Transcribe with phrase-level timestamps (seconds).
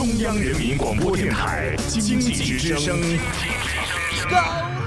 [0.00, 2.98] 中央人民广播电台经济之声，
[4.30, 4.38] 高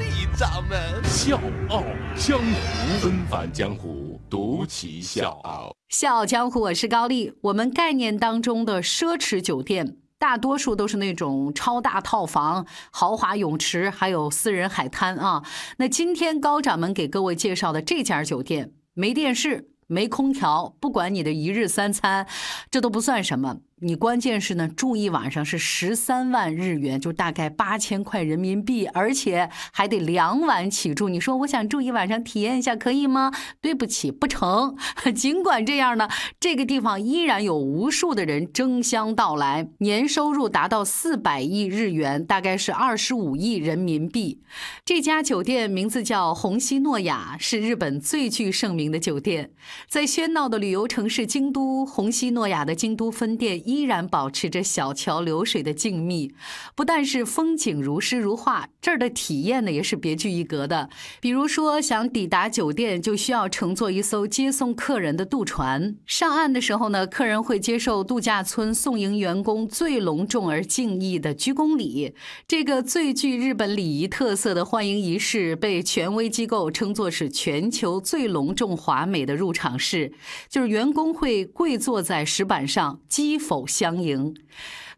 [0.00, 1.84] 丽掌门笑傲
[2.16, 5.72] 江湖，纷繁江湖，独骑笑傲。
[5.88, 7.32] 笑傲江湖，我是高丽。
[7.42, 15.44] 我们概念当中的奢侈酒店，大多数都是那种超大套房、豪华泳池，还有私人海滩啊。
[15.76, 19.70] 那今天高掌门给各位介绍的这家酒店，没电视。
[19.88, 22.26] 没空调，不管你的一日三餐，
[22.72, 23.58] 这都不算什么。
[23.82, 31.10] 你关键是呢，住一晚上是十三万日元，就大概八千块人民币，而且还得两晚起住。
[31.10, 33.30] 你说我想住一晚上体验一下，可以吗？
[33.60, 34.74] 对不起，不成。
[35.14, 36.08] 尽管这样呢，
[36.40, 44.40] 这个地方依然有无数的人争相到来，年收入达到四百亿日元，大概是二十五亿人民币。
[44.86, 49.50] 这家酒店名字叫虹夕诺雅，是日本最具盛名的酒店，
[49.86, 53.65] 在喧闹的旅游城市京都，虹夕诺雅的京都分店。
[53.66, 56.32] 依然保持着小桥流水的静谧，
[56.74, 60.88] 不但是风景如诗如画，这儿的体验呢也是别具一格的。
[61.20, 65.96] 比如说，想抵达酒店，就需要乘坐一艘接送客人的渡船。
[66.06, 72.14] 上岸的时候呢，客人会接受度假村送迎员工最隆重而敬意的鞠躬礼。
[72.46, 80.12] 这个最具日本礼仪特色的欢迎仪式，被权威机构称作是全球最隆重华美的入场式，
[80.48, 83.66] 就是员工会跪坐在石板上讥讽否。
[83.66, 84.34] 相迎，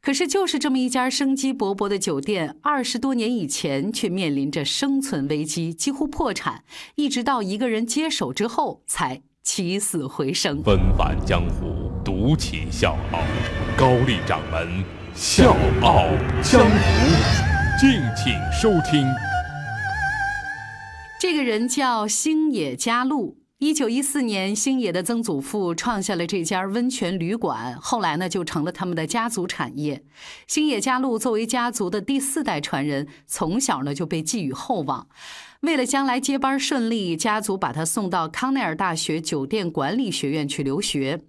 [0.00, 6.64] 可是就是这么一家生机勃勃的酒店，二十多年以前却面临着生存危机，几乎破产，
[6.96, 10.62] 一直到一个人接手之后才起死回生。
[10.62, 13.20] 纷繁江湖，独起笑傲，
[13.76, 16.06] 高丽掌门笑傲
[16.42, 19.06] 江湖，敬请收听。
[21.20, 23.38] 这个人叫星野佳路。
[23.58, 30.04] 一九一四年，星野的曾祖父创下了这家温泉旅馆，后来呢就成了他们的家族产业。
[30.46, 35.08] 星野家路作为家族的第四代传人，从小呢就被寄予厚望。
[35.62, 41.22] 为了将来接班顺利，家族把他送到康奈尔大学酒店管理学院去留学。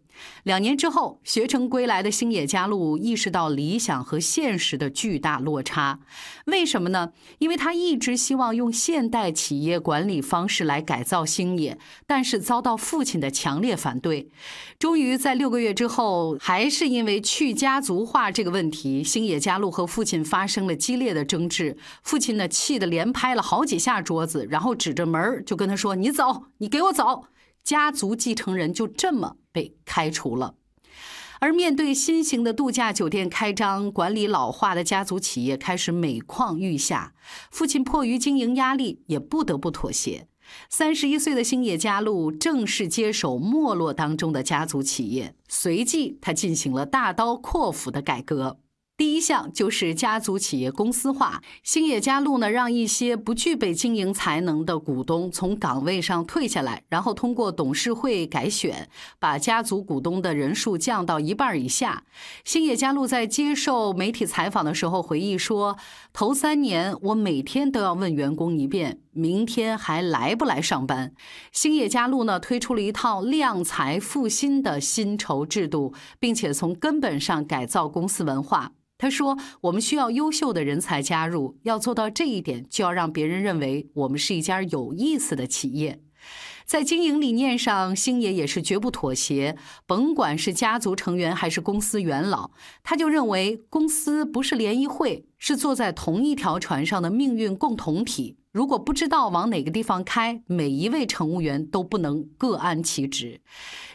[0.44, 6.00] 两年之后，学成归来的星野佳路意识到理想和现实的巨大落差。
[6.46, 7.12] 为什么呢？
[7.38, 11.78] 因为他一直希望用现代企业管理方式来改造星野，
[12.08, 14.30] 但是遭到父亲的强烈反对。
[14.78, 21.78] 终于在六个月之后，还是因为去家族化这个问题，星野佳路和父亲发生了激烈的争执。
[22.04, 27.26] 父亲呢，气得连拍了好几下桌子，然后指着门就跟他说：“你走，你给我走。”
[27.64, 30.56] 家族继承人就这么被开除了，
[31.40, 37.14] 而面对新型的度假酒店开张，管理老化的家族企业开始每况愈下。
[37.52, 40.28] 父亲迫于经营压力，也不得不妥协。
[40.68, 48.60] 三十一岁的星野加路正式接手没落当中的家族企业，随即他进行了大刀阔斧的改革。
[49.00, 51.42] 第一项就是家族企业公司化。
[51.64, 62.04] 星野家路呢，让一些不具备经营才能的股东从岗位上退下来，然后通过董事会改选，把家族股东的人数降到一半以下。
[62.44, 65.78] 星野家路在接受媒体采访的时候回忆说
[66.12, 71.14] ：“头三年，我每天都要问员工一遍，明天还来不来上班。”
[71.54, 78.74] 星野家路呢，推出了一套量才复薪的薪酬制度，并且从根本上改造公司文化。
[79.00, 86.02] 他说：“我们需要优秀的人才加入，要做到这一点，就要让别人认为我们是一家有意思的企业。
[86.66, 89.58] 在经营理念上，星爷也是绝不妥协。
[89.88, 92.52] 甭管是家族成员还是公司元老，
[92.84, 103.40] 他就认为公司不是联谊会，是坐在同一条船上的命运共同体。”如果不知道往哪个地方开，每一位乘务员都不能各安其职。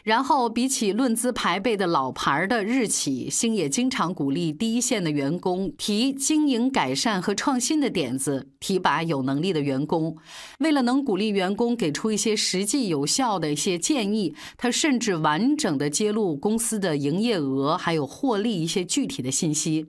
[0.03, 10.17] 然后，比起论资排辈的老牌的日企，星野经常鼓励第一线的员工提经营改善和创新的点子，提拔有能力的员工。
[10.57, 19.85] 为了能鼓励员工给出一些实际有效的一些建议，他甚至完整的揭露公司的营业额还有获利一些具体的信息。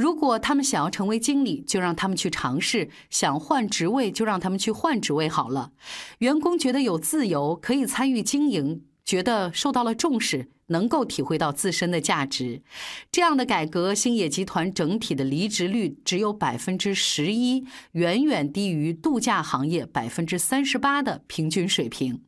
[0.00, 5.72] 如果他们想要成为经理，就让他们去尝试；想换职位，就让他们去换职位好了。
[6.20, 12.62] 员工觉得有自由，可以参与经营，觉得受到了重视，能够体会到自身的价值。
[13.12, 22.22] 这样的改革，星野集团整体的离职率只有百分之十一，远远低于度假行业百分之三十八的平均水平。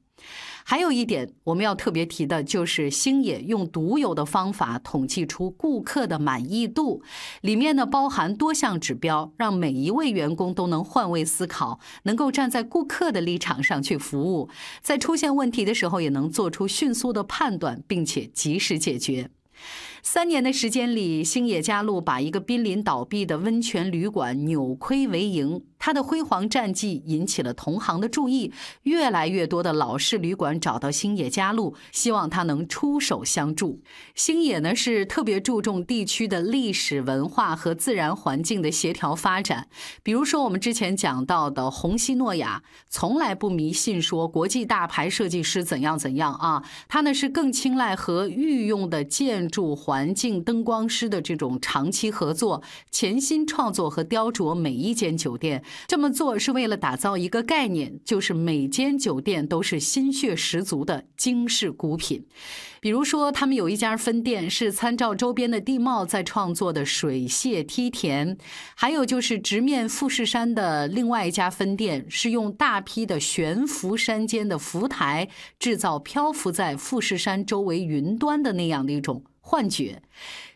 [0.64, 7.03] 还有一点我们要特别提的，就是星野用独有的方法统计出顾客的满意度，
[7.41, 14.49] 里面呢包含多项指标，让每一位员工都能换位思考，能够站在顾客的立场上去服务，
[14.81, 19.31] 在出现问题的时候也能做出迅速的判断，并且及时解决。
[20.03, 25.62] 三年的时间里，星野家路把一个濒临倒闭的温泉旅馆扭亏为盈。
[25.84, 28.52] 他的辉煌战绩引起了同行的注意，
[28.84, 33.81] 越来越多的老式旅馆找到星野嘉路，希望他能出手相助。
[34.14, 39.67] 星野呢是特别注重地区的历史文化和自然环境的协调发展。
[40.05, 52.62] 比如说我们之前讲到的红西诺亚，从来不迷信说国际大牌设计师怎样怎样啊，他呢是更青睐和御用的建筑环境灯光师的这种长期合作，
[52.93, 55.64] 潜心创作和雕琢每一间酒店。
[55.86, 62.26] 这么做是为了打造一个概念，就是每间酒店都是心血十足的经世孤品。
[62.80, 68.36] 比如说，他们有一家分店是参照周边的地貌在创作的水榭梯田，
[68.74, 75.28] 还有就是直面富士山的另外一家分店是用大批的悬浮山间的浮台
[75.60, 80.02] 制造漂浮在富士山周围云端的那样的一种幻觉。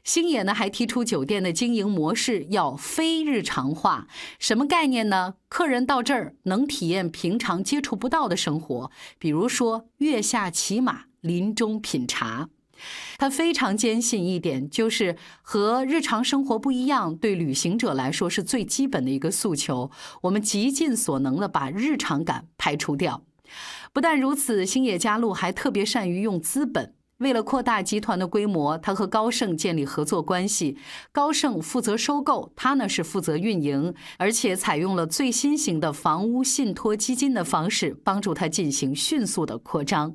[0.02, 4.06] 星野呢还提出酒店的经营模式要非日常化，
[4.38, 5.34] 什么概念呢？
[5.48, 12.48] 客人到这儿能体验平常接触不到的生活，比如说月下骑马、林中品茶。
[13.16, 19.90] 他非常坚信一点，就是和日常生活不一样，对旅行者来说是最基本的一个诉求。
[20.20, 23.24] 我们极尽所能的把日常感排除掉。
[23.94, 26.92] 不但如此，星野嘉路还特别善于用资本。
[27.18, 30.76] 为了扩大集团的规模，他和高盛建立合作关系。
[31.12, 40.14] 高盛负责收购，他呢是负责运营，而且采用了最新型的房屋信托基金的方式，帮助他进行迅速的扩张。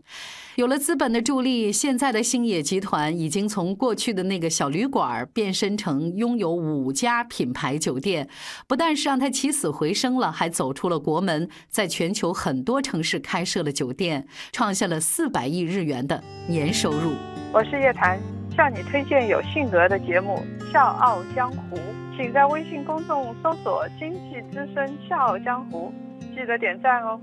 [0.57, 8.29] 有了资本的助力，现在的星野集团已经从过去的那个小旅馆变身成拥有五家品牌酒店，
[8.67, 17.13] 不但是让他起死回生了，还走出了国门，在全球很多城市开设了酒店，创下了四百亿日元的年收入。
[17.53, 18.19] 我是叶檀，
[18.55, 21.75] 向你推荐有性格的节目《笑傲江湖》，
[22.15, 25.91] 请在微信公众搜索“经济之声笑傲江湖”，
[26.35, 27.19] 记得点赞哦。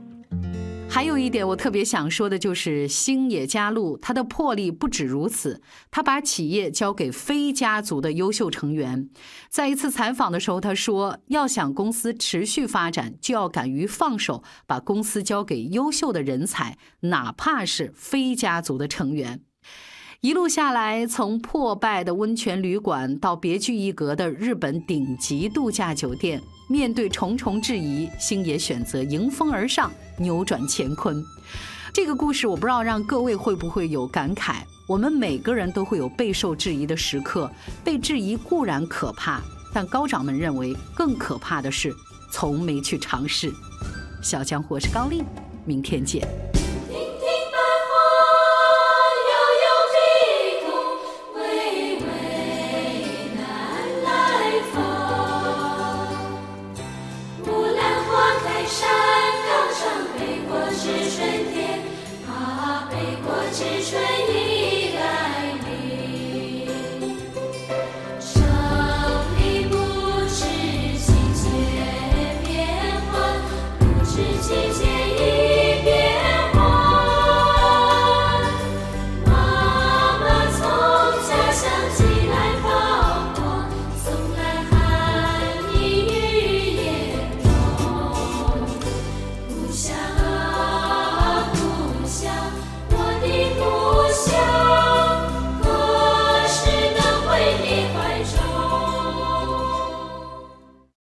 [0.91, 5.61] 还有一点我特别想说的就是星野加路，他的魄力不止如此，
[5.91, 9.09] 他把企业交给非家族的优秀成员。
[9.51, 19.43] 在一次采访的时候，他说：“要想公司持续发展，就要敢于放手，把公司交给优秀的人才，哪怕是非家族的成员。”
[20.21, 31.25] 一路下来，从破败的温泉旅馆到别具一格的日本顶级度假酒店，面对重重质疑，星野选择迎风而上，扭转乾坤。
[31.95, 34.57] 这个故事，我不知道让各位会不会有感慨。
[34.89, 37.49] 我们每个人都会有备受质疑的时刻，
[37.85, 39.41] 被质疑固然可怕，
[39.73, 41.95] 但高掌门认为更可怕的是
[42.33, 43.53] 从没去尝试。
[44.21, 45.23] 小江湖是高丽，
[45.65, 46.27] 明天见。